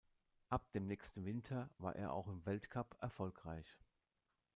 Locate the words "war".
1.77-1.95